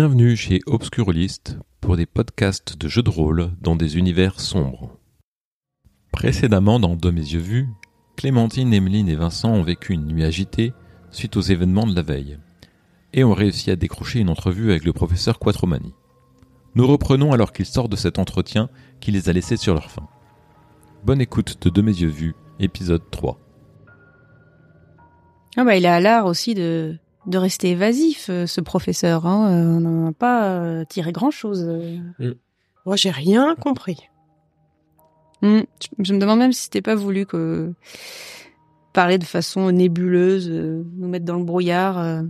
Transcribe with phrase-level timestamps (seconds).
[0.00, 4.96] Bienvenue chez Obscurlist pour des podcasts de jeux de rôle dans des univers sombres.
[6.12, 7.68] Précédemment dans De mes yeux vus,
[8.16, 10.72] Clémentine, Emeline et Vincent ont vécu une nuit agitée
[11.10, 12.38] suite aux événements de la veille
[13.12, 15.92] et ont réussi à décrocher une entrevue avec le professeur Quattromani.
[16.76, 20.06] Nous reprenons alors qu'ils sortent de cet entretien qui les a laissés sur leur faim.
[21.02, 23.36] Bonne écoute de De mes yeux vus, épisode 3.
[25.56, 29.26] Ah bah il a aussi de de rester évasif, euh, ce professeur.
[29.26, 29.52] Hein.
[29.52, 31.64] Euh, On n'en a pas euh, tiré grand-chose.
[31.68, 32.34] euh.
[32.86, 34.08] Moi, j'ai rien compris.
[35.42, 35.60] Hmm.
[35.80, 37.72] Je- Je me demande même si c'était pas voulu que
[38.92, 42.22] parler de façon nébuleuse, nous mettre dans le brouillard, euh,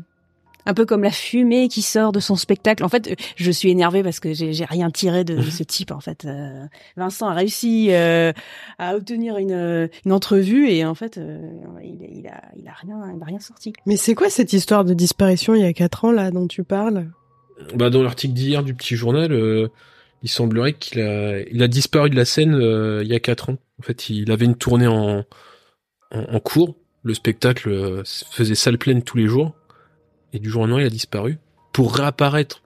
[0.69, 2.85] un peu comme la fumée qui sort de son spectacle.
[2.85, 5.91] En fait, euh, je suis énervée parce que j'ai rien tiré de ce type.
[5.91, 8.33] En fait, Euh, Vincent a réussi euh,
[8.79, 11.41] à obtenir une, une entrevue et en fait, euh,
[11.83, 13.73] il, il a il a rien il a rien sorti.
[13.87, 16.65] Mais c'est quoi cette histoire de disparition il y a quatre ans, là, dont tu
[16.65, 17.07] parles?
[17.75, 19.69] Bah, dans l'article d'hier du petit journal, euh,
[20.23, 23.51] il semblerait qu'il a, il a disparu de la scène euh, il y a quatre
[23.51, 23.57] ans.
[23.81, 25.21] En fait, il avait une tournée en,
[26.13, 26.77] en, en cours.
[27.05, 29.55] Le spectacle faisait salle pleine tous les jours.
[30.33, 31.39] Et du jour au lendemain, il a disparu.
[31.73, 32.63] Pour réapparaître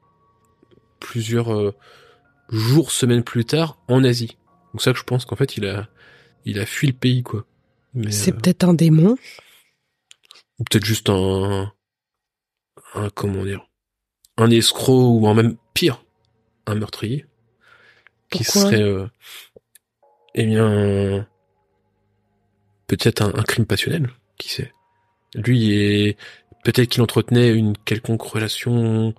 [1.01, 1.75] plusieurs euh,
[2.51, 4.37] jours, semaines plus tard, en Asie.
[4.73, 5.89] Donc ça que je pense qu'en fait, il a,
[6.45, 7.45] il a fui le pays, quoi.
[7.95, 9.17] Mais, C'est euh, peut-être un démon.
[10.59, 11.73] ou peut-être juste un,
[12.95, 13.67] un comment dire,
[14.39, 16.05] un escroc ou un même pire,
[16.67, 17.27] un meurtrier,
[18.31, 18.63] qui Pourquoi?
[18.63, 19.07] serait, euh,
[20.35, 21.29] eh bien,
[22.87, 24.73] peut-être un, un crime passionnel, qui sait?
[25.35, 26.17] Lui est
[26.63, 29.15] peut-être qu'il entretenait une quelconque relation,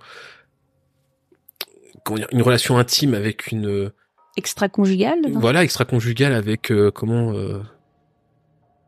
[2.04, 3.92] comment dire, une relation intime avec une,
[4.36, 5.38] Extra-conjugal non?
[5.38, 7.60] voilà, extra-conjugale avec euh, comment, euh,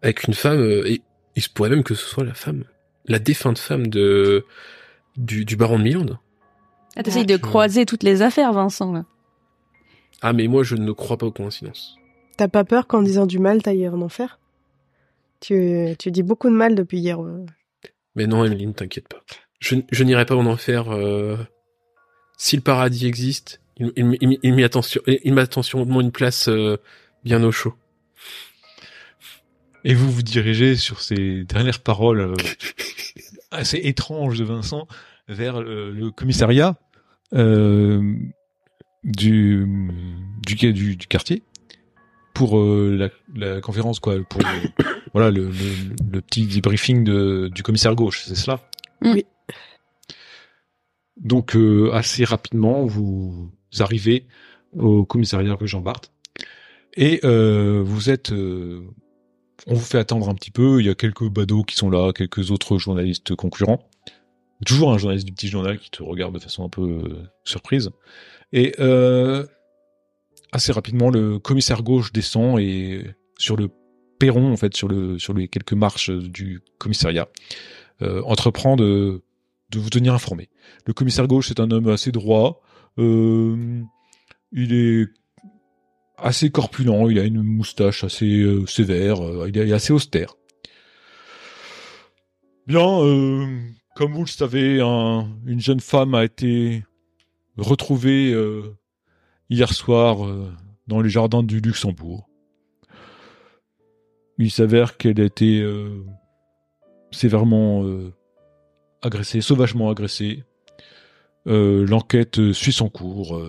[0.02, 1.02] avec une femme, euh, et
[1.36, 2.64] il se pourrait même que ce soit la femme,
[3.06, 4.44] la défunte femme de
[5.16, 6.06] du, du baron de Milan.
[6.96, 8.92] Ah, T'essayes de croiser toutes les affaires, Vincent.
[8.92, 9.04] Là.
[10.20, 11.96] Ah mais moi je ne crois pas aux coïncidences.
[12.36, 14.40] T'as pas peur qu'en disant du mal, t'ailles en enfer?
[15.40, 17.18] Tu, tu dis beaucoup de mal depuis hier.
[18.16, 19.22] Mais non, Emeline, t'inquiète pas.
[19.60, 20.90] Je, je n'irai pas en enfer.
[20.92, 21.36] euh,
[22.38, 26.78] si le paradis existe, il, il, il, attentionnement une place euh,
[27.24, 27.74] bien au chaud.
[29.84, 32.34] Et vous vous dirigez sur ces dernières paroles euh,
[33.50, 34.88] assez étranges de Vincent
[35.28, 36.76] vers le, le commissariat
[37.32, 38.06] du,
[39.04, 41.42] du, du, du quartier
[42.34, 44.40] pour la, la conférence quoi pour
[45.16, 48.60] voilà le, le, le petit débriefing de, du commissaire gauche c'est cela?
[49.02, 49.24] Oui.
[51.16, 54.26] donc euh, assez rapidement vous arrivez
[54.76, 56.02] au commissariat rue Jean Bart
[56.96, 58.82] et euh, vous êtes euh,
[59.66, 60.80] on vous fait attendre un petit peu.
[60.80, 63.88] Il y a quelques badauds qui sont là, quelques autres journalistes concurrents.
[64.64, 67.90] Toujours un journaliste du petit journal qui te regarde de façon un peu euh, surprise.
[68.52, 69.44] Et euh,
[70.52, 73.04] assez rapidement, le commissaire gauche descend et
[73.38, 73.68] sur le
[74.18, 77.28] perron, en fait, sur le sur les quelques marches du commissariat,
[78.02, 79.22] euh, entreprend de
[79.74, 80.48] vous tenir informé.
[80.86, 82.62] Le commissaire gauche c'est un homme assez droit.
[82.98, 83.82] Euh,
[84.52, 85.06] il est
[86.18, 89.18] assez corpulent, il a une moustache assez euh, sévère,
[89.48, 90.34] il est assez austère.
[92.66, 92.86] Bien,
[93.94, 96.84] comme vous le savez, un- une jeune femme a été
[97.56, 98.34] retrouvée
[99.50, 100.18] hier soir
[100.86, 102.28] dans les jardins du Luxembourg.
[104.38, 106.04] Il s'avère qu'elle a été euh,
[107.10, 108.12] sévèrement euh,
[109.02, 110.44] agressée, sauvagement agressée.
[111.46, 113.40] Euh, L'enquête suit son cours.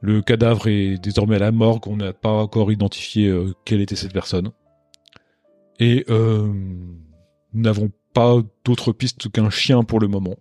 [0.00, 1.88] le cadavre est désormais à la morgue.
[1.88, 3.32] On n'a pas encore identifié
[3.64, 4.50] quelle était cette personne.
[5.80, 6.82] Et nous
[7.54, 10.36] n'avons pas d'autre piste qu'un chien pour le moment.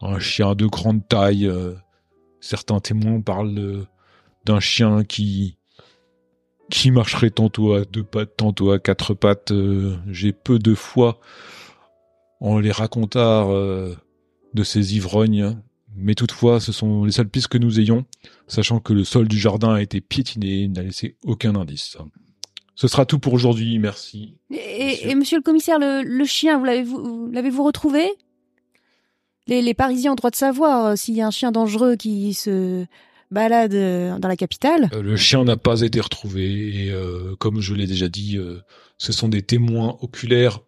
[0.00, 1.50] Un chien de grande taille.
[2.40, 3.86] certains témoins parlent
[4.44, 5.58] d'un chien qui
[6.70, 9.52] qui marcherait tantôt à deux pattes, tantôt à quatre pattes.
[9.52, 11.20] euh, J'ai peu de foi
[12.40, 13.94] en les racontars euh,
[14.54, 15.56] de ces ivrognes.
[15.98, 18.04] Mais toutefois, ce sont les seules pistes que nous ayons
[18.48, 21.96] sachant que le sol du jardin a été piétiné et n'a laissé aucun indice.
[22.74, 24.36] Ce sera tout pour aujourd'hui, merci.
[24.50, 24.56] Et,
[24.90, 25.08] Monsieur.
[25.10, 26.64] et monsieur le commissaire, le, le chien, vous
[27.32, 28.06] l'avez-vous retrouvé?
[29.46, 32.34] Les, les Parisiens ont droit de savoir euh, s'il y a un chien dangereux qui
[32.34, 32.84] se
[33.30, 34.90] balade euh, dans la capitale.
[34.92, 38.38] Euh, le chien n'a pas été retrouvé et euh, comme je l'ai déjà dit,
[38.98, 40.60] ce sont des témoins oculaires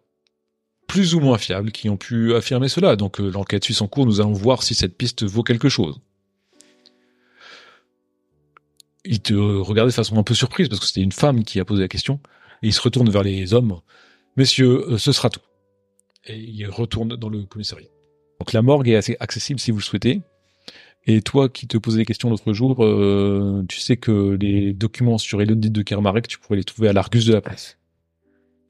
[0.87, 2.95] plus ou moins fiables qui ont pu affirmer cela.
[2.95, 5.99] Donc l'enquête suit son cours, nous allons voir si cette piste vaut quelque chose.
[9.05, 11.65] Il te regardait de façon un peu surprise parce que c'était une femme qui a
[11.65, 12.19] posé la question
[12.61, 13.79] et il se retourne vers les hommes.
[14.35, 15.41] Messieurs, ce sera tout.
[16.25, 17.87] Et il retourne dans le commissariat.
[18.39, 20.21] Donc la morgue est assez accessible si vous le souhaitez.
[21.05, 25.17] Et toi qui te posais des questions l'autre jour, euh, tu sais que les documents
[25.17, 27.77] sur Elodie de Kermarek, tu pourrais les trouver à l'Argus de la presse.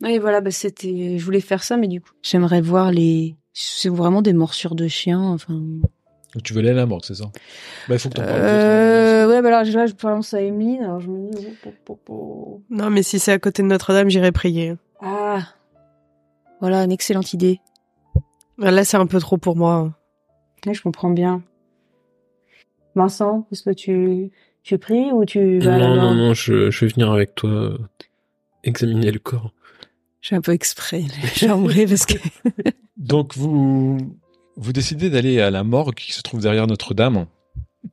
[0.01, 1.17] Oui, voilà, bah c'était.
[1.17, 3.35] Je voulais faire ça, mais du coup, j'aimerais voir les.
[3.53, 5.21] C'est vraiment des morsures de chiens.
[5.21, 5.55] Enfin.
[6.33, 7.25] Donc tu veux aller à la morgue, c'est ça?
[7.87, 8.39] Bah il faut que t'en parles.
[8.39, 9.27] Euh...
[9.27, 10.83] Ouais, bah alors là, je pense à Emeline.
[10.83, 11.47] Alors je me dis.
[11.65, 12.63] oh, oh, oh.
[12.69, 14.75] Non, mais si c'est à côté de Notre-Dame, j'irai prier.
[15.01, 15.41] Ah.
[16.61, 17.59] Voilà, une excellente idée.
[18.57, 19.93] Là, c'est un peu trop pour moi.
[20.65, 21.41] Ouais, je comprends bien.
[22.99, 24.29] Vincent, est-ce que tu
[24.61, 27.33] tu pries ou tu vas à la Non, non, non, je, je vais venir avec
[27.33, 27.77] toi euh,
[28.65, 29.53] examiner le corps.
[30.21, 31.03] J'ai un peu exprès
[31.35, 32.17] chambré parce que.
[32.97, 33.97] Donc vous
[34.57, 37.27] vous décidez d'aller à la morgue qui se trouve derrière Notre-Dame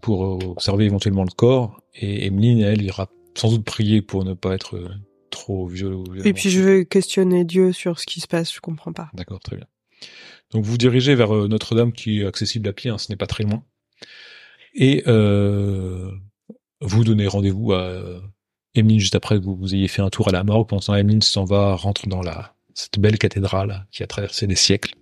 [0.01, 4.35] pour euh, observer éventuellement le corps et Emeline elle ira sans doute prier pour ne
[4.35, 4.89] pas être euh,
[5.31, 6.03] trop violent.
[6.25, 9.09] Et puis je vais questionner Dieu sur ce qui se passe, je comprends pas.
[9.15, 9.67] D'accord, très bien.
[10.51, 13.29] Donc vous vous dirigez vers Notre-Dame qui est accessible à pied, hein, ce n'est pas
[13.29, 13.63] très loin.
[14.77, 16.13] Et euh,
[16.83, 18.21] vous donnez rendez-vous à euh,
[18.75, 20.69] Emeline juste après que vous, ayez fait un tour à la morgue.
[20.69, 24.95] Pendant Emeline s'en va, rentre dans la cette belle cathédrale qui a traversé les siècles.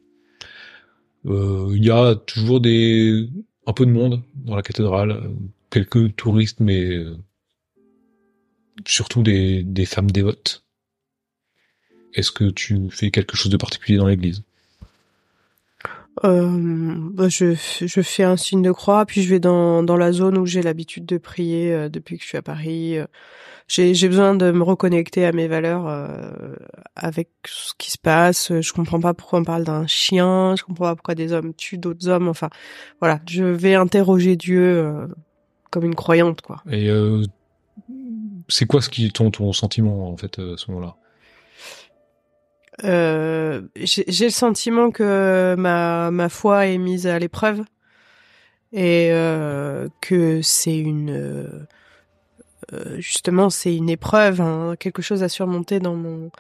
[1.27, 3.29] Euh, Il y a toujours des
[3.67, 5.29] un peu de monde dans la cathédrale,
[5.71, 7.03] quelques touristes, mais
[8.87, 10.65] surtout des, des femmes dévotes.
[12.13, 14.45] Est-ce que tu fais quelque chose de particulier dans l'église?
[16.23, 20.13] Euh, bah, je, je fais un signe de croix, puis je vais dans, dans la
[20.13, 22.99] zone où j'ai l'habitude de prier euh, depuis que je suis à Paris.
[22.99, 23.07] Euh,
[23.67, 26.55] J'ai j'ai besoin de me reconnecter à mes valeurs euh,
[26.95, 28.53] avec ce qui se passe.
[28.61, 30.55] Je comprends pas pourquoi on parle d'un chien.
[30.57, 32.29] Je comprends pas pourquoi des hommes tuent d'autres hommes.
[32.29, 32.51] Enfin,
[33.01, 35.09] voilà, je vais interroger Dieu euh,
[35.71, 36.63] comme une croyante, quoi.
[36.71, 36.91] Et
[38.49, 40.97] c'est quoi ce qui ton ton sentiment en fait à ce moment-là?
[42.83, 47.63] Euh, j'ai le sentiment que ma, ma foi est mise à l'épreuve
[48.73, 51.67] et euh, que c'est une
[52.73, 56.31] euh, justement c'est une épreuve, hein, quelque chose à surmonter dans mon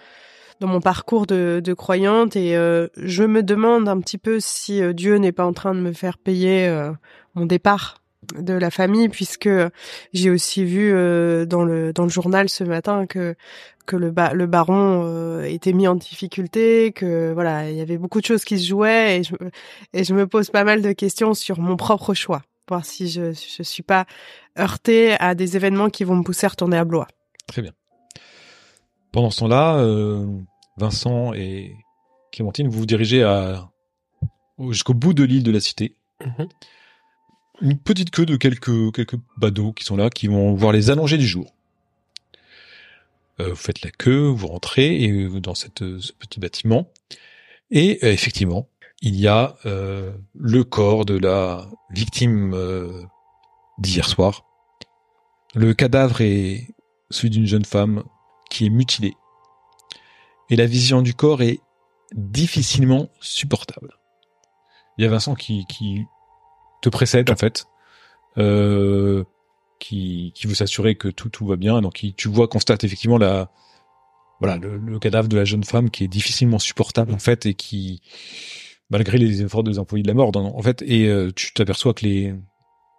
[0.61, 4.81] dans mon parcours de, de croyante et euh, je me demande un petit peu si
[4.81, 6.71] euh, Dieu n'est pas en train de me faire payer
[7.35, 8.04] mon départ
[8.39, 9.49] de la famille puisque
[10.13, 13.35] j'ai aussi vu euh, dans le dans le journal ce matin que
[13.87, 17.99] que le, ba- le baron euh, était mis en difficulté, que voilà, il y avait
[17.99, 19.35] beaucoup de choses qui se jouaient et je,
[19.93, 23.33] et je me pose pas mal de questions sur mon propre choix, voir si je
[23.35, 24.07] je suis pas
[24.59, 27.09] heurtée à des événements qui vont me pousser à retourner à Blois.
[27.47, 27.73] Très bien.
[29.13, 30.27] Pendant ce temps-là, euh,
[30.79, 31.75] Vincent et
[32.33, 33.69] Clémentine, vous vous dirigez à
[34.59, 35.97] au- jusqu'au bout de l'île de la Cité.
[36.25, 36.49] Mhm.
[37.61, 41.19] Une petite queue de quelques quelques badauds qui sont là, qui vont voir les allongés
[41.19, 41.55] du jour.
[43.41, 46.91] Euh, vous faites la queue, vous rentrez et euh, dans cette, euh, ce petit bâtiment.
[47.71, 48.69] Et effectivement,
[49.01, 52.55] il y a le corps de la victime
[53.79, 54.45] d'hier soir.
[55.55, 56.69] Le cadavre est
[57.11, 58.05] celui d'une jeune femme
[58.51, 59.15] qui est mutilée.
[60.51, 61.59] Et la vision du corps est
[62.13, 63.99] difficilement supportable.
[64.99, 65.67] Il y a Vincent qui
[66.85, 67.67] te précède en fait,
[68.39, 69.25] euh,
[69.81, 71.81] qui, qui veut s'assurer que tout, tout va bien.
[71.81, 73.51] Donc il- tu vois, constate effectivement la,
[74.41, 77.55] voilà, le, le cadavre de la jeune femme qui est difficilement supportable en fait et
[77.55, 78.03] qui,
[78.91, 82.05] malgré les efforts des employés de la mort, en fait, et euh, tu t'aperçois que
[82.05, 82.35] les,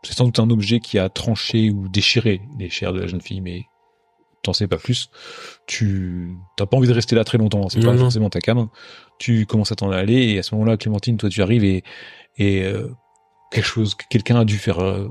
[0.04, 3.22] c'est sans doute un objet qui a tranché ou déchiré les chairs de la jeune
[3.22, 3.62] fille, mais
[4.44, 5.10] t'en sais pas plus.
[5.68, 8.68] Tu t'as pas envie de rester là très longtemps, c'est Non, pas forcément ta cam.
[9.20, 11.84] Tu commences à t'en aller et à ce moment-là, Clémentine, toi tu arrives et
[12.38, 12.90] et euh,
[13.56, 15.08] quelque chose, quelqu'un a dû faire euh,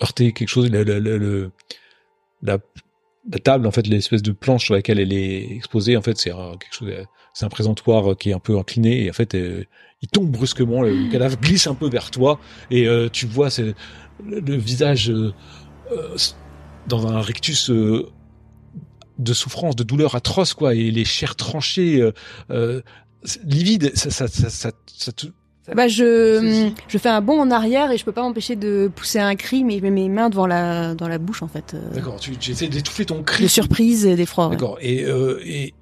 [0.00, 0.70] heurter quelque chose.
[0.70, 2.58] La,
[3.30, 6.30] la table, en fait, l'espèce de planche sur laquelle elle est exposée, en fait, c'est
[6.30, 6.90] quelque chose,
[7.34, 9.64] c'est un présentoir qui est un peu incliné et en fait, euh,
[10.00, 13.48] il tombe brusquement, le cadavre glisse un peu vers toi et euh, tu vois
[14.24, 15.32] le, visage euh,
[15.92, 16.16] euh,
[16.88, 18.08] dans un rictus euh,
[19.18, 22.12] de souffrance, de douleur atroce, quoi, et les chairs tranchées, euh,
[22.50, 22.82] euh,
[23.44, 25.12] livides, ça, ça, ça, ça,
[25.74, 29.20] Bah je je fais un bond en arrière et je peux pas m'empêcher de pousser
[29.20, 31.74] un cri, mais je mets mes mains devant la dans la bouche en fait.
[31.74, 33.48] euh, D'accord, tu, tu essaies d'étouffer ton de cri.
[33.48, 34.46] surprise et d'effroi.
[34.48, 34.56] ouais.
[34.56, 35.72] D'accord, et, euh, et,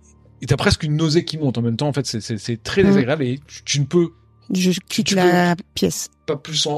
[0.43, 2.89] et t'as presque une nausée qui monte en même temps, en fait, c'est, très Mhm.
[2.89, 4.09] désagréable et tu, tu ne peux
[4.53, 6.09] Je quitte tu la pièce.
[6.27, 6.73] pas plus en,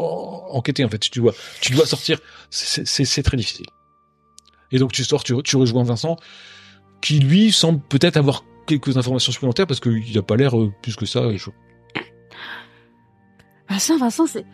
[0.50, 3.66] enquêter, en fait, tu dois, tu dois sortir, c'est, très difficile.
[4.70, 6.16] Et donc tu sors, tu, tu rejoins Vincent,
[7.00, 10.94] qui lui semble peut-être avoir quelques informations supplémentaires parce qu'il a pas l'air euh, plus
[10.94, 11.36] que ça.
[11.36, 11.52] chaud.
[13.72, 14.44] Vincent, Vincent, c'est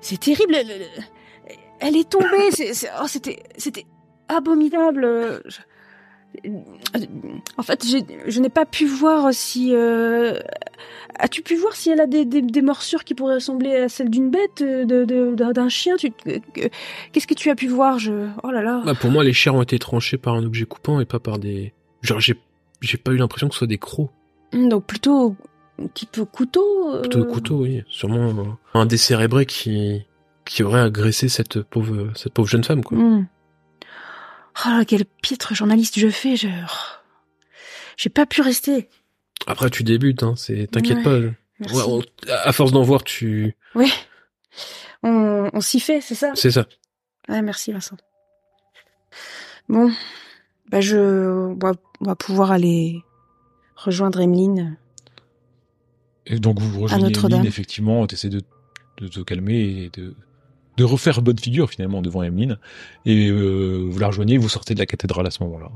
[0.00, 0.54] c'est terrible.
[0.54, 2.50] Elle, elle- elle est tombée.
[2.50, 3.86] c'est- oh, c'était c'était
[4.28, 5.42] abominable.
[5.46, 5.58] Je-
[7.56, 9.70] En fait, je n'ai pas pu voir si.
[9.74, 10.38] euh,
[11.18, 14.10] As-tu pu voir si elle a des, des, des morsures qui pourraient ressembler à celles
[14.10, 16.12] d'une bête, de- de- d'un chien tu...
[17.12, 18.28] Qu'est-ce que tu as pu voir je...
[18.42, 18.82] Oh là là.
[18.84, 21.38] Bah, pour moi, les chairs ont été tranchées par un objet coupant et pas par
[21.38, 21.72] des.
[22.02, 22.34] Genre, j'ai
[22.82, 24.10] j'ai pas eu l'impression que ce soit des crocs.
[24.52, 25.34] Hmm, Donc plutôt
[25.94, 26.94] type couteau.
[26.94, 27.82] euh, Plutôt couteau, oui.
[27.88, 30.04] Sûrement un décérébré qui
[30.44, 32.96] qui aurait agressé cette pauvre cette pauvre jeune femme, quoi.
[32.98, 33.26] hmm.
[34.66, 36.36] Oh quel piètre journaliste je fais.
[36.36, 36.48] Je...
[37.96, 38.88] J'ai pas pu rester.
[39.46, 40.34] Après, tu débutes, hein.
[40.36, 41.18] C'est t'inquiète Ouais, pas.
[41.60, 41.76] Merci.
[41.76, 43.54] Ouais, on- à force d'en voir, tu.
[43.74, 43.92] Oui.
[45.02, 46.32] On, on s'y fait, c'est ça?
[46.34, 46.66] C'est ça.
[47.28, 47.96] Ouais, merci Vincent.
[49.68, 49.90] Bon,
[50.70, 51.58] bah je, on
[52.00, 53.02] va pouvoir aller
[53.76, 54.78] rejoindre Emeline.
[56.26, 57.12] Et donc vous rejoignez.
[57.16, 58.42] Emeline, effectivement, t'essaies de,
[58.98, 60.14] de te calmer et de,
[60.76, 62.58] de refaire bonne figure finalement devant Emeline.
[63.04, 65.70] Et euh, vous la rejoignez, vous sortez de la cathédrale à ce moment-là.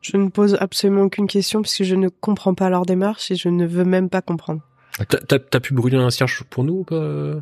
[0.00, 3.48] Je ne pose absolument aucune question puisque je ne comprends pas leur démarche et je
[3.48, 4.62] ne veux même pas comprendre.
[5.08, 7.40] T'as- pu brûler un cierge pour nous ou pas, euh,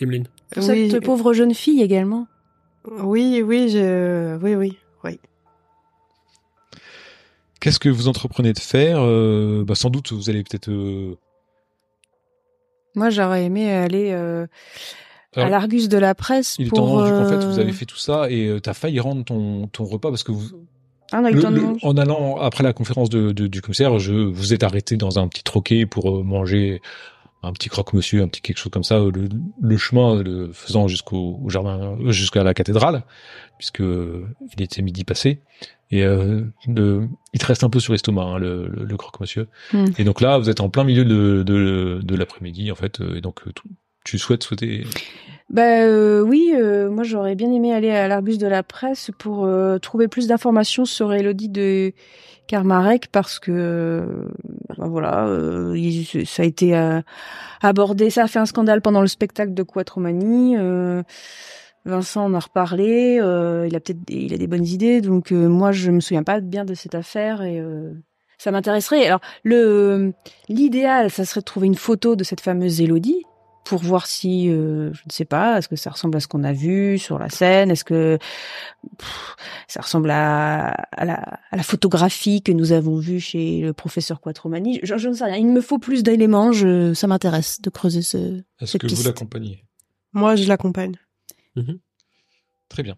[0.00, 0.26] Emeline?
[0.52, 2.26] Pour cette pauvre jeune fille également.
[3.02, 5.18] oui, oui, je, oui, oui, oui.
[7.64, 10.68] Qu'est-ce que vous entreprenez de faire Euh, bah, Sans doute, vous allez peut-être...
[10.70, 11.16] euh,
[12.94, 14.46] Moi, j'aurais aimé aller euh,
[15.34, 17.96] à l'Argus de la presse Il est temps rendu qu'en fait, vous avez fait tout
[17.96, 20.44] ça et euh, t'as failli rendre ton, ton repas parce que vous,
[21.10, 21.40] Ah, Le-
[21.82, 25.26] en allant après la conférence de, de- du commissaire, je vous êtes arrêté dans un
[25.28, 26.82] petit troquet pour manger
[27.42, 29.28] un petit croque-monsieur, un petit quelque chose comme ça, le,
[29.60, 33.04] le chemin le faisant jusqu'au au jardin, jusqu'à la cathédrale,
[33.58, 35.40] puisque il était midi passé.
[35.96, 39.46] Et euh, le, il te reste un peu sur l'estomac, hein, le, le, le croque-monsieur.
[39.72, 39.84] Hmm.
[39.98, 43.16] Et donc là, vous êtes en plein milieu de, de, de l'après-midi, en fait, euh,
[43.16, 43.52] et donc euh,
[44.04, 44.84] tu souhaites souhaiter.
[45.50, 49.44] Bah euh, oui, euh, moi j'aurais bien aimé aller à l'Argus de la presse pour
[49.44, 51.92] euh, trouver plus d'informations sur Elodie de
[52.48, 54.02] Karmarek parce que
[54.76, 55.28] bah, voilà,
[55.74, 56.74] il- ça a été
[57.60, 60.56] abordé, ça a fait un scandale pendant le spectacle de Quattromanie.
[61.84, 65.48] Vincent en a reparlé, euh, il a peut-être il a des bonnes idées, donc euh,
[65.48, 67.92] moi je me souviens pas bien de cette affaire et euh,
[68.38, 69.06] ça m'intéresserait.
[69.06, 70.12] Alors le
[70.48, 73.22] l'idéal, ça serait de trouver une photo de cette fameuse Elodie
[73.66, 76.44] pour voir si, euh, je ne sais pas, est-ce que ça ressemble à ce qu'on
[76.44, 78.18] a vu sur la scène, est-ce que
[78.98, 79.36] pff,
[79.68, 81.14] ça ressemble à, à, la,
[81.50, 84.80] à la photographie que nous avons vue chez le professeur Quattromani.
[84.82, 85.36] Je, je ne sais rien.
[85.36, 86.52] Il me faut plus d'éléments.
[86.52, 88.42] Je, ça m'intéresse de creuser ce.
[88.60, 89.64] Est-ce que vous l'accompagnez?
[90.12, 90.96] Moi, je l'accompagne.
[92.68, 92.96] Très bien.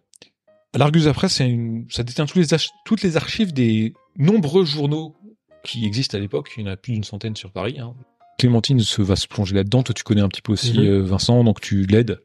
[0.75, 5.17] L'Argus après, une, ça détient tous les ach- toutes les archives des nombreux journaux
[5.65, 6.51] qui existent à l'époque.
[6.57, 7.79] Il y en a plus d'une centaine sur Paris.
[7.79, 7.95] hein.
[8.39, 9.83] Clémentine se va se plonger là-dedans.
[9.83, 10.85] Toi, tu connais un petit peu aussi Mhm.
[10.87, 12.21] euh, Vincent, donc tu l'aides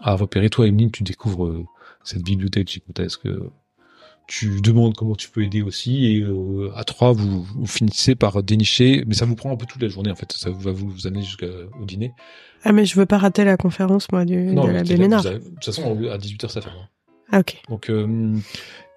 [0.00, 0.50] à repérer.
[0.50, 1.64] Toi, Emeline, tu découvres euh,
[2.02, 3.26] cette bibliothèque gigantesque.
[4.26, 8.42] Tu demandes comment tu peux aider aussi, et euh, à trois, vous, vous finissez par
[8.42, 9.04] dénicher.
[9.06, 10.32] Mais ça vous prend un peu toute la journée, en fait.
[10.32, 12.12] Ça va vous, vous amener jusqu'au dîner.
[12.64, 15.22] Ah, mais je veux pas rater la conférence, moi, du, de mais la Béménard.
[15.24, 16.76] De toute façon, à 18h, ça ferme.
[16.80, 16.88] hein.
[17.30, 17.60] Ah, ok.
[17.68, 18.36] Donc, euh,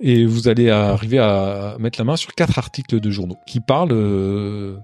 [0.02, 3.94] et vous allez arriver à mettre la main sur quatre articles de journaux qui parlent
[3.94, 4.78] euh,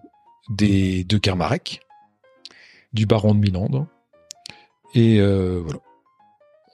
[0.49, 1.81] des de Kermarek,
[2.93, 3.85] du baron de Milande,
[4.95, 5.79] et euh, voilà,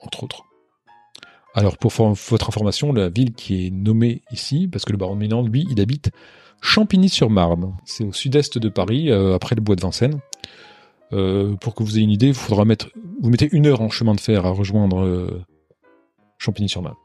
[0.02, 0.42] entre autres.
[1.54, 5.20] Alors, pour votre information, la ville qui est nommée ici, parce que le baron de
[5.20, 6.10] Milande, lui, il habite
[6.60, 7.74] Champigny-sur-Marne.
[7.84, 10.20] C'est au sud-est de Paris, euh, après le bois de Vincennes.
[11.12, 14.44] Euh, pour que vous ayez une idée, vous mettez une heure en chemin de fer
[14.44, 15.42] à rejoindre euh,
[16.38, 16.96] Champigny-sur-Marne,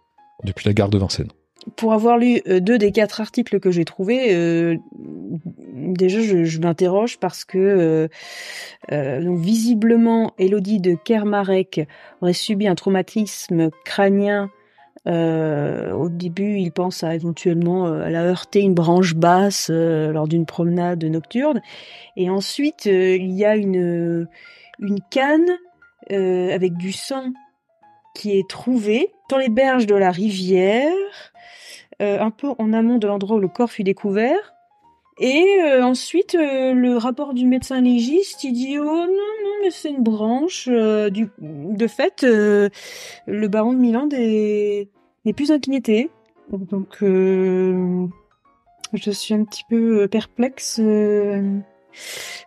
[0.44, 1.32] depuis la gare de Vincennes.
[1.76, 4.76] Pour avoir lu euh, deux des quatre articles que j'ai trouvés, euh,
[5.74, 8.08] déjà je, m'interroge parce que euh,
[8.92, 11.88] euh, visiblement Elodie de Kermarek
[12.22, 14.50] aurait subi un traumatisme crânien.
[15.06, 20.12] Euh, au début, il pense à éventuellement, euh, elle a heurté une branche basse euh,
[20.14, 21.62] lors d'une promenade nocturne,
[22.16, 24.28] et ensuite euh, il y a une
[24.80, 25.50] une canne
[26.12, 27.32] euh, avec du sang
[28.16, 30.92] qui est trouvée dans les berges de la rivière,
[32.02, 34.54] euh, un peu en amont de l'endroit où le corps fut découvert.
[35.20, 39.72] Et euh, ensuite, euh, le rapport du médecin légiste, il dit oh non non mais
[39.72, 40.68] c'est une branche.
[40.68, 44.90] du de fait, le baron de Milan est-
[45.26, 46.10] n'est plus inquiété.
[46.52, 48.08] Donc je
[49.12, 50.82] suis un petit peu perplexe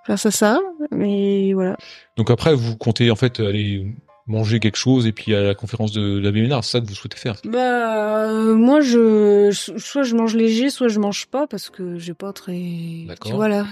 [0.05, 0.61] face à ça,
[0.91, 1.77] mais voilà.
[2.17, 3.87] Donc après, vous comptez en fait aller
[4.27, 6.95] manger quelque chose et puis à la conférence de la Béménard, c'est ça que vous
[6.95, 7.37] souhaitez faire?
[7.45, 12.15] Bah euh, moi je soit je mange léger, soit je mange pas parce que j'ai
[12.15, 13.05] pas très.
[13.07, 13.31] D'accord.
[13.31, 13.67] Tu vois là,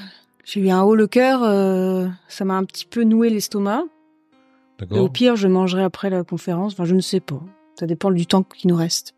[0.45, 3.85] j'ai eu un haut le cœur, euh, ça m'a un petit peu noué l'estomac.
[4.81, 5.13] Et au D'accord.
[5.13, 6.73] pire, je mangerai après la conférence.
[6.73, 7.41] Enfin, je ne sais pas.
[7.79, 9.15] Ça dépend du temps qui nous reste.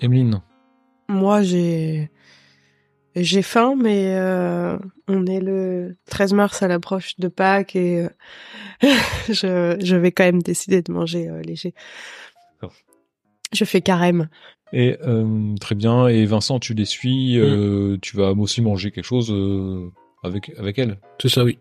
[0.00, 0.40] Emeline?
[1.08, 2.11] Moi, j'ai
[3.14, 4.78] j'ai faim, mais euh,
[5.08, 8.08] on est le 13 mars à l'approche de Pâques et euh,
[9.28, 11.74] je, je vais quand même décider de manger euh, léger.
[13.52, 14.28] Je fais carême.
[14.72, 16.08] Et euh, très bien.
[16.08, 17.38] Et Vincent, tu les suis.
[17.38, 19.90] euh, Tu vas aussi manger quelque chose euh,
[20.22, 20.98] avec avec elle?
[21.20, 21.58] C'est ça, oui.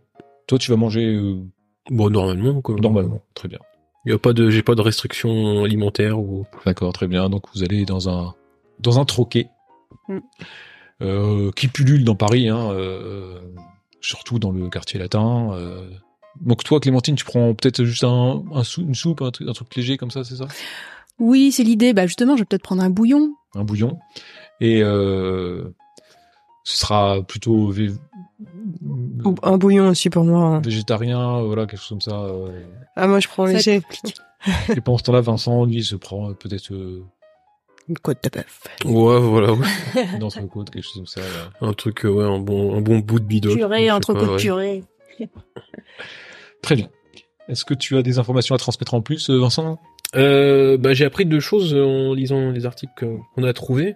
[0.47, 1.41] Toi, tu vas manger euh,
[1.89, 2.75] Bon, normalement, quoi.
[2.79, 3.21] normalement.
[3.33, 3.59] Très bien.
[4.05, 6.45] Il y a pas de, j'ai pas de restrictions alimentaires ou.
[6.65, 7.29] D'accord, très bien.
[7.29, 8.33] Donc vous allez dans un
[8.79, 9.49] dans un troquet
[10.07, 10.19] Mm.
[11.01, 13.39] Euh, qui pullule dans Paris, hein, euh,
[14.01, 15.51] surtout dans le quartier latin.
[15.53, 15.89] euh.
[16.39, 19.53] Donc toi, Clémentine, tu prends peut-être juste un, un sou- une soupe, un truc, un
[19.53, 20.47] truc léger comme ça, c'est ça?
[21.19, 21.93] Oui, c'est l'idée.
[21.93, 23.33] Bah, justement, je vais peut-être prendre un bouillon.
[23.53, 23.99] Un bouillon.
[24.61, 25.75] Et euh,
[26.63, 27.71] ce sera plutôt
[29.43, 30.41] Un bouillon aussi pour moi.
[30.45, 30.61] hein.
[30.61, 32.19] végétarien, voilà, quelque chose comme ça.
[32.21, 32.63] euh.
[32.95, 33.81] Ah, moi, je prends léger.
[34.75, 37.03] Et pendant ce temps-là, Vincent, lui, se prend peut-être euh,
[37.91, 38.61] Une côte de bœuf.
[38.85, 39.67] Ouais, voilà, ouais.
[40.21, 41.19] dans son côte, quelque chose comme ça.
[41.19, 41.49] là.
[41.59, 43.53] Un truc, euh, ouais, un bon, un bon bout de bidon.
[43.53, 44.37] Purée, Je sais entre pas, côtes ouais.
[44.37, 44.83] purée.
[46.61, 46.87] Très bien.
[47.49, 49.77] Est-ce que tu as des informations à transmettre en plus, euh, Vincent?
[50.15, 52.93] Euh, bah, j'ai appris deux choses en lisant les articles
[53.35, 53.95] qu'on a trouvés.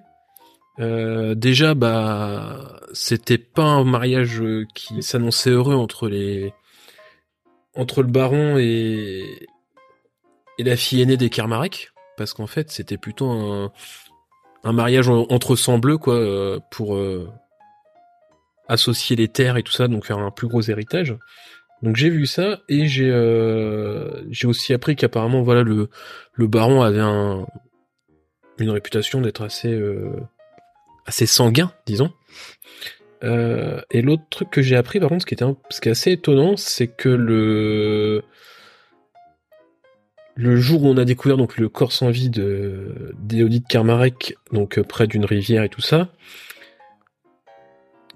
[0.79, 6.51] Euh, déjà, bah, c'était pas un mariage qui s'annonçait heureux entre les,
[7.75, 9.23] entre le baron et,
[10.59, 13.72] et la fille aînée des Kermarek, parce qu'en fait, c'était plutôt un,
[14.63, 17.29] mariage en- entre sang bleu, quoi, euh, pour euh,
[18.67, 21.15] associer les terres et tout ça, donc faire un plus gros héritage.
[21.81, 25.89] Donc j'ai vu ça et j'ai euh, aussi appris qu'apparemment voilà le
[26.48, 27.45] baron avait un
[28.57, 29.77] une réputation d'être assez
[31.05, 32.12] assez sanguin disons.
[33.22, 36.55] Et l'autre truc que j'ai appris par contre qui était ce qui est assez étonnant
[36.55, 38.24] c'est que le
[40.36, 44.77] le jour où on a découvert donc le corps sans vie de d'Éodie Kermarek donc
[44.77, 46.10] euh, près d'une rivière et tout ça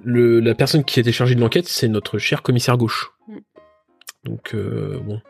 [0.03, 3.11] le, la personne qui était chargée de l'enquête, c'est notre cher commissaire gauche.
[3.27, 3.37] Mm.
[4.25, 5.21] Donc euh, bon,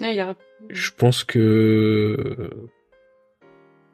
[0.00, 0.34] il a-
[0.68, 2.50] je pense que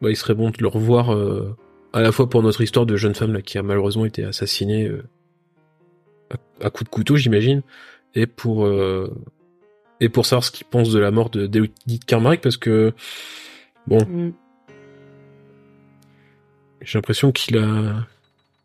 [0.03, 1.57] bah, il serait bon de le revoir euh,
[1.93, 4.87] à la fois pour notre histoire de jeune femme là, qui a malheureusement été assassinée
[4.87, 5.05] euh,
[6.31, 7.63] à, à coups de couteau, j'imagine,
[8.15, 9.15] et pour euh,
[10.01, 12.93] et pour savoir ce qu'il pense de la mort de d'Edith Kermarek parce que
[13.87, 14.31] bon, Mm.
[16.83, 18.07] j'ai l'impression qu'il a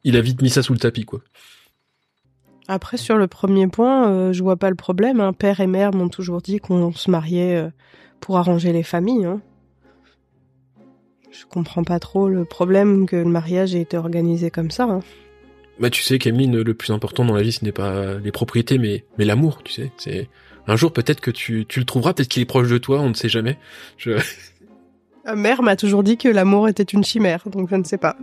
[0.04, 1.22] il a vite mis ça sous le tapis quoi.
[2.70, 5.20] Après, sur le premier point, euh, je vois pas le problème.
[5.20, 5.34] hein.
[5.34, 7.70] Père et mère m'ont toujours dit qu'on se mariait euh,
[8.22, 9.26] pour arranger les familles.
[9.26, 9.42] hein.
[11.32, 14.84] Je comprends pas trop le problème que le mariage ait été organisé comme ça.
[14.86, 15.00] hein.
[15.80, 18.78] Bah tu sais Cameline, le plus important dans la vie ce n'est pas les propriétés
[18.78, 19.92] mais mais l'amour, tu sais.
[19.98, 20.30] C'est
[20.68, 23.10] un jour peut-être que tu tu le trouveras, peut-être qu'il est proche de toi, on
[23.10, 23.58] ne sait jamais.
[23.98, 24.12] Je...
[25.26, 28.18] Euh, Mère m'a toujours dit que l'amour était une chimère, donc je ne sais pas.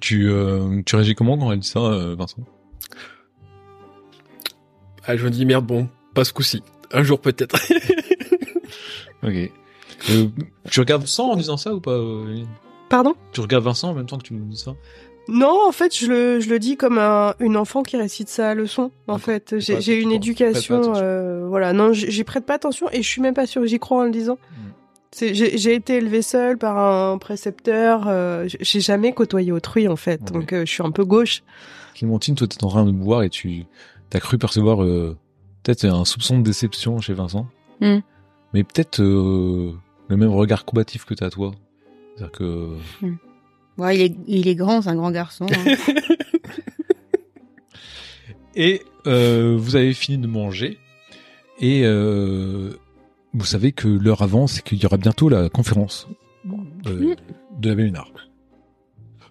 [0.00, 2.42] tu, euh, tu réagis comment quand elle dit ça, euh, Vincent?
[5.06, 6.64] Ah je me dis merde bon, pas ce coup-ci.
[6.90, 7.56] Un jour peut-être.
[9.22, 9.50] Ok.
[10.10, 10.28] Euh,
[10.70, 11.98] tu regardes Vincent en disant ça ou pas
[12.88, 13.14] Pardon?
[13.32, 14.74] Tu regardes Vincent en même temps que tu me dis ça?
[15.28, 18.54] Non, en fait, je le, je le dis comme un, une enfant qui récite sa
[18.54, 18.90] leçon.
[19.08, 21.72] En fait, j'ai une éducation, euh, voilà.
[21.72, 24.04] Non, j'y prête pas attention et je suis même pas sûre que j'y crois en
[24.04, 24.34] le disant.
[24.50, 24.54] Mm.
[25.12, 28.04] C'est- J'ai été élevée seule par un précepteur.
[28.06, 30.30] euh, j'ai jamais côtoyé autrui en fait, Ouais.
[30.38, 31.42] donc euh, je suis un peu gauche.
[31.94, 33.64] Clémentine, toi, t'es en train de me voir et tu
[34.12, 35.16] as cru percevoir euh,
[35.62, 37.46] peut-être un soupçon de déception chez Vincent.
[37.80, 37.98] Hmm.
[38.52, 39.72] Mais peut-être euh,
[40.08, 41.52] le même regard combatif que t'as toi.
[42.16, 42.70] C'est-à-dire que...
[43.78, 45.46] Ouais, il est, il est grand, c'est un grand garçon.
[45.50, 45.74] hein.
[48.54, 50.78] Et euh, vous avez fini de manger
[51.60, 52.70] et euh,
[53.34, 56.08] vous savez que l'heure avance et qu'il y aura bientôt la conférence
[56.86, 57.14] euh,
[57.60, 58.10] de la Béménard.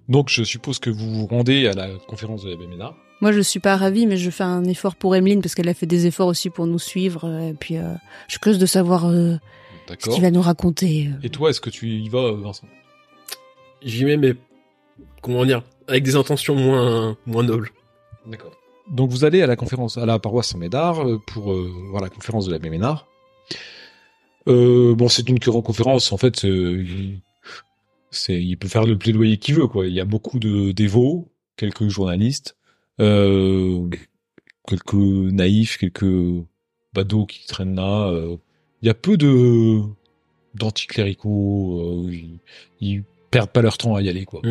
[0.10, 2.96] Donc je suppose que vous vous rendez à la conférence de la Béménard.
[3.22, 5.74] Moi, je suis pas ravie, mais je fais un effort pour Emeline parce qu'elle a
[5.74, 7.24] fait des efforts aussi pour nous suivre.
[7.26, 7.94] euh, Et puis, euh,
[8.28, 9.36] je suis curieuse de savoir euh,
[9.88, 10.14] ce D'accord.
[10.14, 11.10] qu'il va nous raconter.
[11.24, 12.68] Et toi, est-ce que tu y vas, Vincent?
[13.86, 14.34] J'y mets mais
[15.22, 17.70] comment dire, avec des intentions moins moins nobles.
[18.26, 18.52] D'accord.
[18.92, 22.10] Donc vous allez à la conférence, à la paroisse Saint-Médard euh, pour euh, voir la
[22.10, 23.08] conférence de la Béménard.
[24.48, 27.22] Euh, bon, c'est une conférence, en fait, euh, il,
[28.12, 29.88] c'est, il peut faire le plaidoyer qu'il veut, quoi.
[29.88, 32.56] Il y a beaucoup de dévots, quelques journalistes,
[33.00, 33.90] euh,
[34.68, 36.46] quelques naïfs, quelques
[36.94, 38.10] badauds qui traînent là.
[38.10, 38.38] euh.
[38.82, 39.82] Il y a peu de
[40.54, 42.40] d'anticléricaux, euh, ils,
[42.82, 43.04] ils
[43.36, 44.42] perdent pas leur temps à y aller, quoi.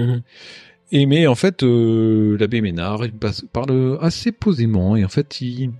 [0.92, 5.40] Et mais en fait, euh, l'abbé Ménard, il passe- parle assez posément et en fait,
[5.40, 5.70] il,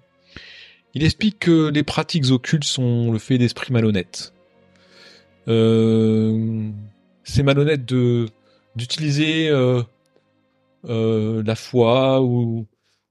[0.95, 4.33] il explique que les pratiques occultes sont le fait d'esprits malhonnêtes.
[5.49, 6.71] Euh,
[7.25, 8.27] c'est malhonnête de
[8.75, 9.83] d'utiliser euh,
[10.87, 12.67] euh, la foi ou,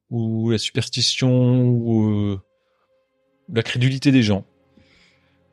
[0.10, 2.38] ou la superstition ou
[3.54, 4.44] la crédulité des gens.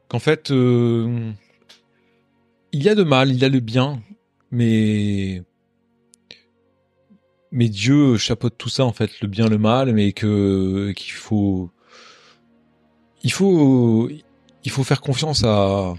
[0.09, 1.35] Qu'en fait, il
[2.73, 4.03] y a de mal, il y a le bien,
[4.51, 5.43] mais
[7.53, 11.71] mais Dieu chapeaute tout ça en fait, le bien, le mal, mais que qu'il faut
[13.23, 15.95] il faut faire confiance à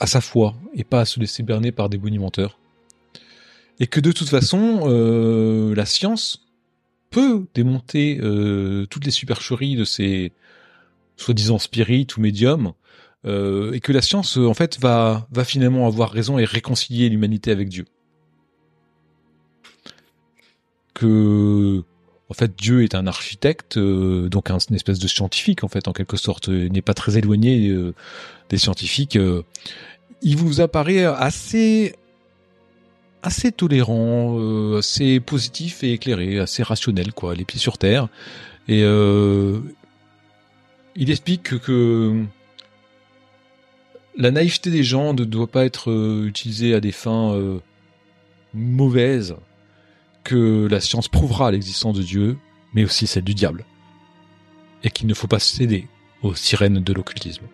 [0.00, 2.58] à sa foi et pas à se laisser berner par des bonimenteurs.
[3.80, 6.46] Et que de toute façon, euh, la science
[7.10, 10.32] peut démonter euh, toutes les supercheries de ces
[11.16, 12.72] soi-disant spirites ou médiums,
[13.26, 17.68] euh, et que la science, en fait, va, finalement avoir raison et réconcilier l'humanité avec
[17.68, 17.84] Dieu.
[20.94, 21.82] Que,
[22.28, 25.88] en fait, Dieu est un architecte, euh, donc un, une espèce de scientifique, en fait,
[25.88, 27.94] en quelque sorte, n'est pas très éloigné euh,
[28.48, 29.16] des scientifiques.
[29.16, 29.42] euh.
[30.22, 31.94] il vous apparaît assez
[33.22, 38.08] assez tolérant, euh, assez positif et éclairé, assez rationnel, quoi, les pieds sur terre.
[38.68, 39.60] Et euh,
[40.96, 42.24] il explique que, que
[44.18, 47.60] la naïveté des gens ne doit pas être euh, utilisée à des fins euh,
[48.52, 49.36] mauvaises,
[50.24, 52.36] que la science prouvera l'existence de Dieu,
[52.74, 53.64] mais aussi celle du diable,
[54.82, 55.86] et qu'il ne faut pas céder
[56.22, 57.44] aux sirènes de l'occultisme.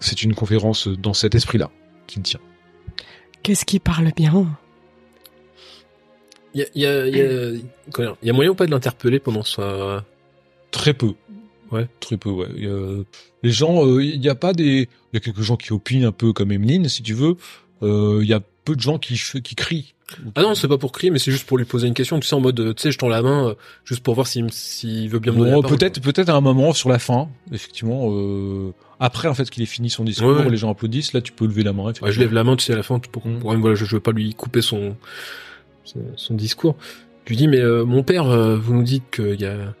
[0.00, 1.70] C'est une conférence dans cet esprit-là
[2.08, 2.40] qu'il tient.
[3.42, 4.58] Qu'est-ce qui parle bien?
[6.54, 7.60] Il y a, il y, a, il y, a,
[7.92, 10.04] comment dire, il y a moyen ou pas de l'interpeller pendant sa...
[10.72, 11.14] Très peu.
[11.72, 11.86] Ouais.
[12.00, 12.46] Très peu, ouais.
[12.66, 13.02] A-
[13.42, 14.88] les gens, euh, il n'y a pas des...
[15.12, 17.36] Il y a quelques gens qui opinent un peu comme Emeline, si tu veux.
[17.82, 19.94] Euh, Il y a peu de gens qui, qui crient.
[20.34, 22.18] Ah non, c'est pas pour crier, mais c'est juste pour lui poser une question.
[22.18, 23.54] Tu sais, en mode, euh, tu sais, je tends la main, euh,
[23.84, 26.72] juste pour voir s'il s'il veut bien me donner Bon, peut-être, peut-être à un moment
[26.72, 28.08] sur la fin, effectivement.
[28.12, 30.50] Euh, après, en fait, qu'il ait fini son discours, Ouais, ouais.
[30.50, 31.12] les gens applaudissent.
[31.12, 31.92] Là, tu peux lever la main.
[32.02, 33.38] Ouais, je lève la main, tu sais, à la fin, pour, Mm.
[33.38, 34.96] pour- voilà, je, je veux pas lui couper son,
[36.16, 36.76] son, discours.
[37.26, 39.74] Lui dis, mais euh, mon père, euh, vous nous dites qu'il y a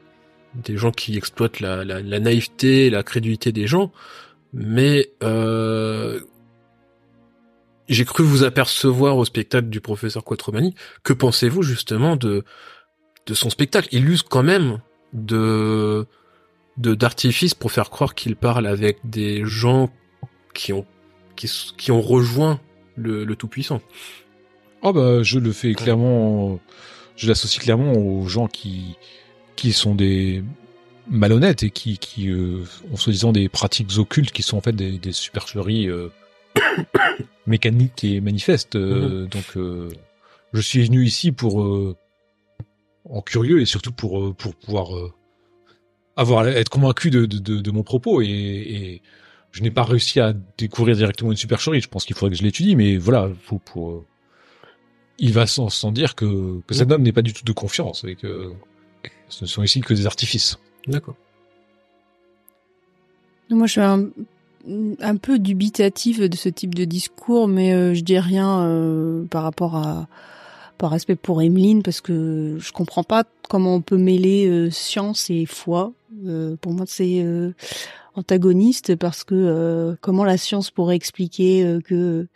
[0.54, 3.92] des gens qui exploitent la, naïveté, la crédulité des gens,
[4.52, 6.20] mais euh,
[7.88, 10.74] j'ai cru vous apercevoir au spectacle du professeur Quattromani.
[11.02, 12.44] Que pensez-vous justement de
[13.32, 13.88] son spectacle?
[13.92, 14.80] Il use quand même
[15.12, 16.06] de
[16.76, 19.90] d'artifice pour faire croire qu'il parle avec des gens
[20.54, 20.86] qui ont
[21.76, 22.60] qui, ont rejoint
[22.96, 23.80] le, le tout puissant.
[24.82, 26.60] Ah bah, je le fais clairement.
[27.16, 28.96] Je l'associe clairement aux gens qui
[29.60, 30.42] qui sont des
[31.08, 34.98] malhonnêtes et qui qui euh, ont soi-disant des pratiques occultes qui sont en fait des,
[34.98, 36.08] des supercheries euh,
[37.46, 38.76] mécaniques et manifestes.
[38.76, 39.88] Euh, Donc, euh,
[40.52, 41.96] je suis venu ici pour euh,
[43.08, 45.12] en curieux et surtout pour pour pouvoir euh,
[46.16, 49.02] avoir être convaincu de de, de, de mon propos et, et
[49.52, 51.80] je n'ai pas réussi à découvrir directement une supercherie.
[51.80, 54.06] Je pense qu'il faudrait que je l'étudie, mais voilà, faut pour euh,
[55.18, 58.04] il va sans, sans dire que, que cet homme n'est pas du tout de confiance
[58.04, 58.52] et que
[59.30, 60.58] ce ne sont ici que des artifices.
[60.86, 61.14] D'accord.
[63.48, 64.08] Moi, je suis un,
[65.00, 69.42] un peu dubitative de ce type de discours, mais euh, je dis rien euh, par
[69.42, 70.06] rapport à
[70.78, 75.28] par respect pour Emeline parce que je comprends pas comment on peut mêler euh, science
[75.28, 75.92] et foi.
[76.26, 77.52] Euh, pour moi, c'est euh,
[78.14, 82.26] antagoniste parce que euh, comment la science pourrait expliquer euh, que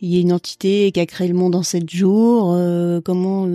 [0.00, 3.46] il y a une entité qui a créé le monde en sept jours euh, Comment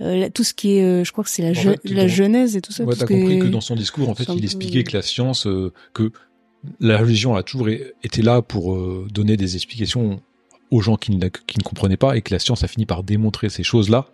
[0.00, 2.06] euh, tout ce qui est, euh, je crois que c'est la, En je- fait, la
[2.08, 2.84] genèse et tout ça.
[2.84, 5.02] Ouais, t'as ce qui compris que dans son discours, en fait, il expliquait que la
[5.02, 6.10] science, euh, que
[6.80, 10.20] la religion a toujours été là pour euh, donner des explications
[10.70, 13.02] aux gens qui ne, qui ne comprenaient pas et que la science a fini par
[13.02, 14.06] démontrer ces choses-là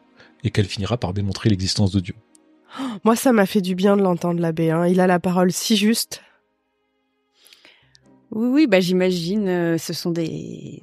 [0.44, 2.14] et qu'elle finira par démontrer l'existence de Dieu.
[3.04, 4.70] Moi, ça m'a fait du bien de l'entendre, l'abbé.
[4.70, 4.86] Hein.
[4.86, 6.20] Il a la parole si juste.
[8.30, 9.48] Oui, oui, bah j'imagine.
[9.48, 10.82] euh, ce sont des.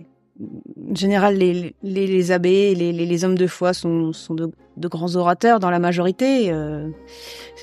[0.89, 4.49] En général, les, les, les abbés, les, les, les hommes de foi sont, sont de,
[4.77, 6.51] de grands orateurs dans la majorité.
[6.51, 6.89] euh.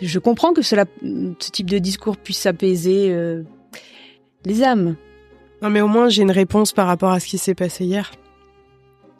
[0.00, 3.42] je comprends que cela, ce type de discours puisse apaiser euh,
[4.44, 4.96] les âmes.
[5.62, 8.12] Non, mais au moins, j'ai une réponse par rapport à ce qui s'est passé hier.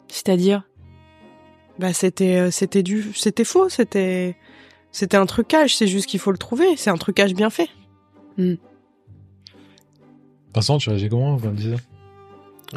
[0.07, 0.63] C'est-à-dire?
[1.77, 4.35] Bah, c'était, euh, c'était du, c'était faux, c'était,
[4.91, 5.75] c'était un trucage.
[5.75, 6.77] C'est juste qu'il faut le trouver.
[6.77, 7.69] C'est un trucage bien fait.
[10.55, 11.88] Vincent, tu réagis comment quand on disait ça Ah,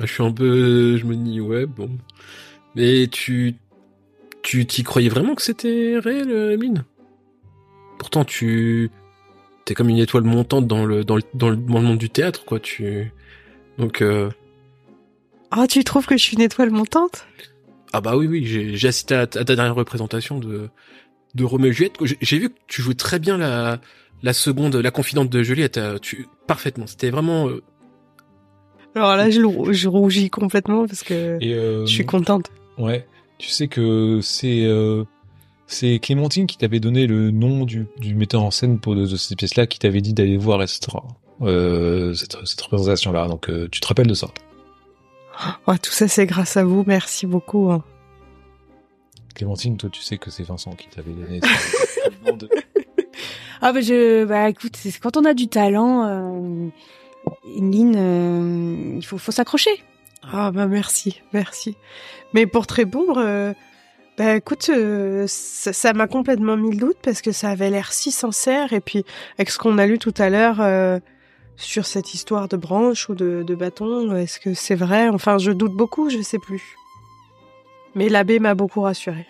[0.01, 1.91] Je suis un peu, je me dis ouais bon,
[2.75, 3.55] mais tu
[4.43, 6.85] tu t'y croyais vraiment que c'était réel, euh, Emeline
[7.99, 8.91] Pourtant tu
[9.65, 12.11] t'es comme une étoile montante dans le dans le dans le, dans le monde du
[12.11, 12.59] théâtre quoi.
[12.59, 13.13] Tu
[13.79, 14.31] donc euh,
[15.57, 17.27] Oh, tu trouves que je suis une étoile montante?
[17.93, 20.71] Ah bah oui oui j'ai assisté à, ta à ta dernière représentation de
[21.35, 21.97] de Roméo et Juliette.
[22.21, 23.81] J'ai- vu que tu jouais très bien la
[24.23, 25.77] la seconde, la confidente de Juliette.
[25.79, 26.87] euh, Tu parfaitement.
[26.87, 27.49] C'était vraiment.
[28.95, 29.41] Alors là, je,
[29.73, 32.51] je rougis complètement parce que Et euh, je suis contente.
[32.79, 33.07] Ouais,
[33.39, 35.05] tu sais que c'est euh,
[35.67, 39.17] c'est Clémentine qui t'avait donné le nom du, du metteur en scène pour de, de
[39.17, 40.81] cette pièce-là, qui t'avait dit d'aller voir etc.
[41.41, 43.27] Euh, cette, cette représentation-là.
[43.29, 44.29] Donc euh, tu te rappelles de ça?
[45.67, 46.85] Oh, tout ça, c'est grâce à vous.
[46.87, 47.71] Merci beaucoup.
[47.73, 47.83] hein.
[49.35, 52.51] Clémentine, toi, tu sais que c'est Vincent qui t'avait donné ce nom de-
[53.63, 56.69] Ah bah je bah écoute, c'est quand on a du talent, euh,
[57.57, 59.83] Emeline, euh, il faut faut s'accrocher.
[60.23, 61.77] Ah bah merci, merci.
[62.33, 63.53] Mais pour te répondre, euh,
[64.17, 68.13] bah écoute, euh, ça m'a complètement mis le doute parce que ça avait l'air si
[68.13, 69.05] sincère et puis
[69.39, 71.01] avec ce qu'on a lu tout à l'heure euh,
[71.57, 75.09] sur cette histoire de branche ou de, de bâton, est-ce que c'est vrai?
[75.09, 76.77] Enfin, je doute beaucoup, je sais plus.
[77.95, 79.27] Mais l'abbé m'a beaucoup rassuré.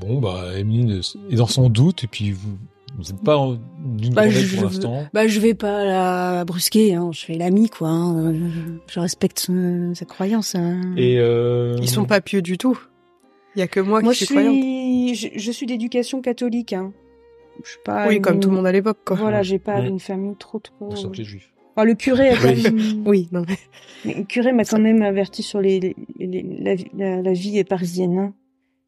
[0.00, 2.56] Bon, bah, Emeline est dans son doute, et puis vous
[2.96, 3.36] vous n'êtes pas
[3.78, 5.06] d'une Bah, je- pour l'instant.
[5.12, 7.88] Bah je vais pas la brusquer, hein, je fais l'ami quoi.
[7.88, 8.34] hein,
[8.86, 10.54] Je, respecte son- sa croyance.
[10.54, 10.80] hein.
[10.96, 12.78] Et euh, Ils sont pas pieux du tout.
[13.56, 14.54] Il y a que moi, Moi qui je suis croyante.
[15.16, 16.72] je, je suis d'éducation catholique.
[16.72, 16.92] Hein.
[17.64, 18.06] Je suis pas.
[18.08, 19.16] Oui, une- comme tout le monde à l'époque, quoi.
[19.16, 20.90] Voilà, j'ai pas une famille trop trop.
[21.14, 21.52] les juifs.
[21.76, 22.62] Enfin, le curé a quand Oui.
[22.62, 23.02] même.
[23.06, 23.56] Oui, non mais
[24.04, 27.32] Mais Le curé m'a quand même averti sur les, les- les- la, vie- la, la
[27.32, 28.34] vie parisienne, hein.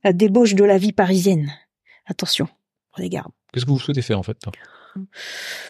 [0.04, 1.50] la débauche de la vie parisienne.
[2.06, 2.48] Attention,
[2.92, 3.30] prenez garde.
[3.52, 4.38] Qu'est-ce que vous souhaitez faire, en fait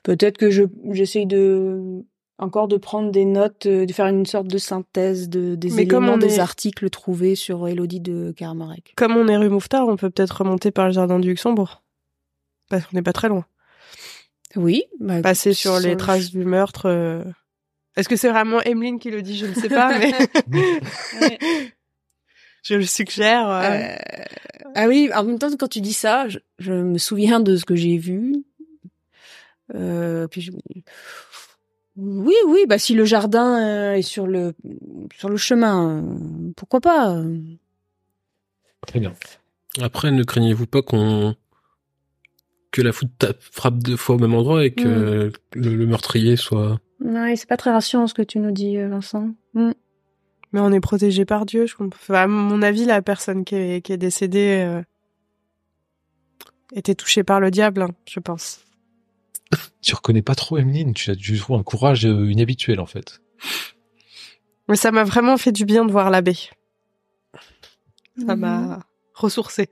[0.03, 2.03] Peut-être que je j'essaye de
[2.39, 5.87] encore de prendre des notes, euh, de faire une sorte de synthèse de des Mais
[5.87, 8.95] comme éléments, on des est- articles trouvés sur Elodie de Carmarek.
[8.97, 11.83] comme on est rue Mouffetard, on peut peut-être remonter par le jardin du Luxembourg.
[12.69, 13.45] Parce qu'on n'est pas très loin.
[14.57, 16.87] Oui, bah, Passer sur les traces du meurtre.
[16.87, 17.23] euh,
[17.97, 19.37] Est-ce que c'est vraiment Emeline qui le dit?
[19.37, 20.13] Je ne sais pas, mais
[21.21, 21.39] Ouais.
[22.63, 23.49] Je le suggère.
[23.49, 23.97] euh, Euh,
[24.75, 27.65] Ah oui, en même temps, quand tu dis ça, je, je me souviens de ce
[27.65, 28.45] que j'ai vu.
[29.75, 30.53] Euh, puis je-
[31.97, 34.55] Oui, oui, bah si le jardin est sur le
[35.15, 36.03] sur le chemin,
[36.57, 37.23] pourquoi pas.
[38.87, 39.13] Très bien.
[39.81, 41.35] Après, ne craignez-vous pas qu'on
[42.71, 46.81] que la foudre frappe deux fois au même endroit et que le, le meurtrier soit.
[47.01, 49.35] Ouais, c'est pas très rassurant ce que tu nous dis, Vincent.
[49.55, 49.73] Mm.
[50.53, 51.99] Mais on est protégé par Dieu, je comprends.
[52.01, 54.83] Enfin, à mon avis, la personne qui est, qui est décédée euh,
[56.75, 58.61] était touchée par le diable, hein, je pense.
[59.83, 63.21] Tu reconnais pas trop Emeline, tu as du trouves un courage euh, inhabituel, en fait.
[64.69, 66.35] Mais ça m'a vraiment fait du bien de voir l'abbé.
[68.19, 68.41] Ça Mhm.
[68.41, 68.81] m'a
[69.15, 69.71] ressourcé.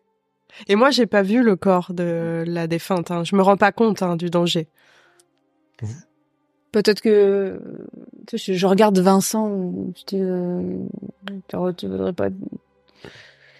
[0.67, 3.11] Et moi, j'ai pas vu le corps de la défunte.
[3.11, 3.23] Hein.
[3.23, 4.67] Je me rends pas compte hein, du danger.
[6.73, 7.61] Peut-être que
[8.27, 9.73] tu sais, je, regarde Vincent.
[10.13, 12.29] Euh, tu, voudrais pas.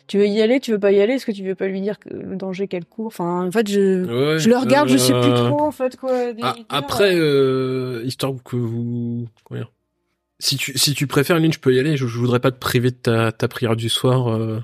[0.07, 1.81] Tu veux y aller Tu veux pas y aller Est-ce que tu veux pas lui
[1.81, 3.09] dire que le danger qu'elle court?
[3.09, 5.97] Enfin, en fait, je Ouais, je le regarde, je sais plus euh, trop en fait
[5.97, 6.13] quoi.
[6.43, 9.73] Ah, après, euh, histoire que vous, comment dire,
[10.39, 11.97] si tu si tu préfères, Lynn, je peux y aller.
[11.97, 14.29] Je, je voudrais pas te priver de ta, ta prière du soir.
[14.29, 14.61] Euh...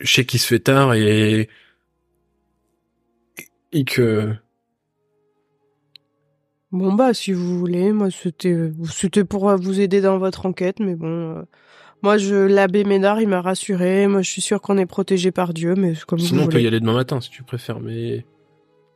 [0.00, 1.48] Je sais qu'il se fait tard et
[3.72, 4.34] et que
[6.74, 10.80] Bon bah, si vous voulez, moi c'était c'était pour euh, vous aider dans votre enquête,
[10.80, 11.06] mais bon,
[11.38, 11.42] euh,
[12.02, 14.08] moi je l'abbé Ménard, il m'a rassuré.
[14.08, 16.60] Moi, je suis sûre qu'on est protégé par Dieu, mais comme sinon vous on peut
[16.60, 17.78] y aller demain matin si tu préfères.
[17.78, 18.26] Mais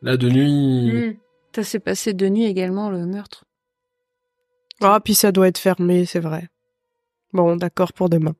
[0.02, 1.14] là de nuit, Hmm.
[1.54, 3.44] Ça s'est passé de nuit également le meurtre.
[4.80, 6.48] Ah, puis ça doit être fermé, c'est vrai.
[7.32, 8.34] Bon, d'accord pour demain.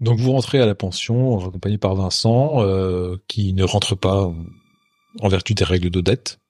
[0.00, 4.36] Donc vous rentrez à la pension, accompagné par Vincent, euh, qui ne rentre pas en-
[5.20, 6.40] en vertu des règles d'Odette,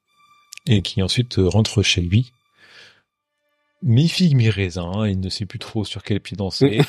[0.66, 2.32] et qui ensuite euh, rentre chez lui.
[3.82, 6.82] Mi-figue, mi-raisin, il ne sait plus trop sur quel pied danser.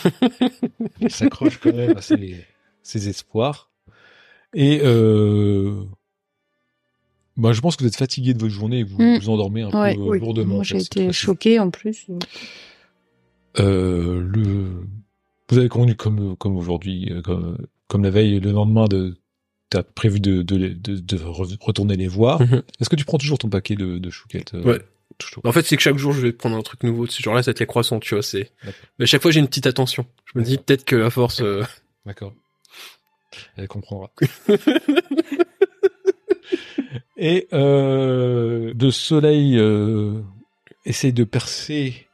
[1.02, 2.46] il s'accroche quand même à ses,
[2.84, 3.72] ses espoirs.
[4.54, 5.84] Et euh,
[7.36, 9.18] bah, je pense que vous êtes fatigué de votre journée et que vous Mm.
[9.18, 9.96] vous endormez un Ouais.
[9.96, 10.20] peu euh, Oui.
[10.20, 10.56] lourdement.
[10.56, 12.06] Moi, j'ai été choquée en plus.
[13.60, 14.86] Euh, le,
[15.50, 17.58] vous avez convenu comme comme aujourd'hui, euh, comme,
[17.88, 19.18] comme la veille, le lendemain de,
[19.74, 22.42] t'as prévu de de, de, de re- retourner les voir.
[22.42, 22.62] Mhm.
[22.80, 24.82] Est-ce que tu prends toujours ton paquet de, de chouquettes euh, Ouais.
[25.18, 25.44] toujours?
[25.46, 27.06] En fait, c'est que chaque jour, je vais prendre un truc nouveau.
[27.08, 28.22] Ce genre-là, c'est les croissants, tu vois.
[28.24, 28.52] C'est.
[29.00, 30.06] Mais à chaque fois, j'ai une petite attention.
[30.34, 31.42] Je me dis peut-être que à force.
[31.42, 31.64] euh,
[32.06, 32.34] D'accord.
[33.58, 34.12] Elle comprendra.
[37.18, 40.22] Et euh, de soleil euh,
[40.86, 42.08] essaye de percer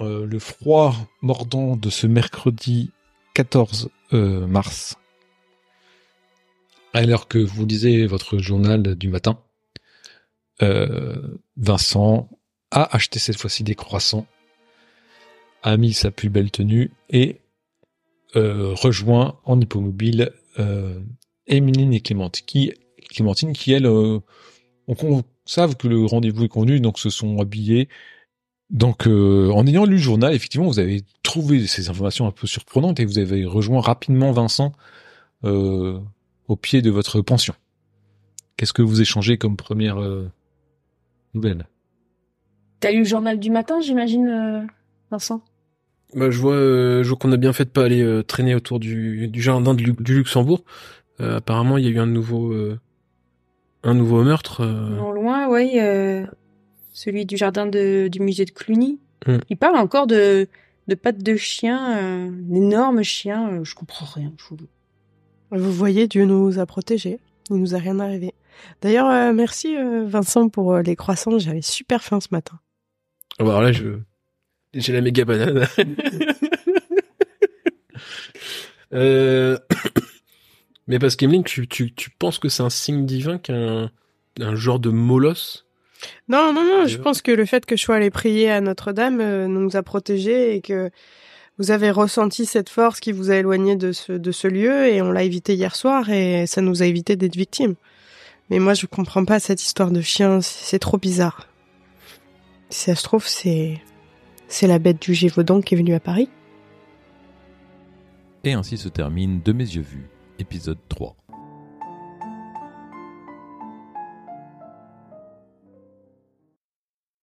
[0.00, 2.90] euh, le froid mordant de ce mercredi
[3.34, 4.96] 14 euh, mars.
[6.94, 9.38] Alors que vous lisez votre journal du matin,
[10.60, 12.28] euh, Vincent
[12.70, 14.26] a acheté cette fois-ci des croissants,
[15.62, 17.40] a mis sa plus belle tenue et
[18.36, 21.00] euh, rejoint en hippomobile euh,
[21.46, 21.60] et
[22.00, 22.72] Clémentine, qui,
[23.10, 24.20] Clémentine, qui elles, euh,
[24.86, 27.88] on, savent que le rendez-vous est convenu, donc se sont habillés.
[28.70, 33.00] Donc, en ayant lu le journal, effectivement, vous avez trouvé ces informations un peu surprenantes
[33.00, 34.72] et vous avez rejoint rapidement Vincent
[36.48, 37.54] au pied de votre pension.
[38.56, 40.30] Qu'est-ce que vous échangez comme première euh,
[41.34, 41.66] nouvelle?
[42.80, 44.60] T'as lu le journal du matin, j'imagine, euh,
[45.10, 45.42] Vincent?
[46.14, 48.54] Bah, je vois, euh, je vois qu'on a bien fait de pas aller euh, traîner
[48.54, 50.64] autour du, du jardin du Luxembourg.
[51.20, 52.78] Euh, apparemment, il y a eu un nouveau, euh,
[53.82, 54.60] un nouveau meurtre.
[54.62, 55.72] euh, Non loin, oui.
[55.76, 56.26] euh,
[56.92, 59.00] celui du jardin de, du musée de Cluny.
[59.26, 59.38] Hmm.
[59.48, 60.48] Il parle encore de,
[60.88, 63.48] de pattes de chien, euh, d'énormes chiens.
[63.50, 64.32] euh, je comprends rien.
[64.36, 64.54] je
[65.58, 67.18] vous- voyez, Dieu nous a protégés.
[67.50, 68.34] Il nous a rien arrivé.
[68.80, 71.38] D'ailleurs, euh, merci euh, Vincent pour euh, les croissants.
[71.38, 72.58] J'avais super faim ce matin.
[73.38, 73.98] Ah bah, Alors là, je,
[74.74, 75.66] j'ai la méga banane.
[80.88, 83.90] Mais parce qu'Emeline, tu, tu, tu penses que c'est un signe divin qu'un
[84.40, 85.66] un genre de molosse?
[86.28, 86.86] Non, non, non.
[86.86, 90.56] Je pense que le fait que je sois allé prier à Notre-Dame nous a protégés
[90.56, 90.90] et que
[91.62, 95.00] vous avez ressenti cette force qui vous a éloigné de ce, de ce lieu et
[95.00, 97.76] on l'a évité hier soir et ça nous a évité d'être victimes.
[98.50, 100.40] Mais moi, je comprends pas cette histoire de chien.
[100.40, 101.46] C'est trop bizarre.
[102.68, 103.80] Si ça se trouve, c'est
[104.48, 106.28] c'est la bête du Gévaudan qui est venue à Paris.
[108.42, 110.08] Et ainsi se termine De mes yeux vus,
[110.40, 111.14] épisode 3.